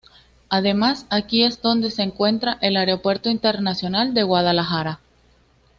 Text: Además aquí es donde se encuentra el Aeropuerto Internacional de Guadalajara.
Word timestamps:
Además 0.49 1.05
aquí 1.11 1.43
es 1.43 1.61
donde 1.61 1.91
se 1.91 2.01
encuentra 2.01 2.57
el 2.61 2.75
Aeropuerto 2.75 3.29
Internacional 3.29 4.15
de 4.15 4.23
Guadalajara. 4.23 4.99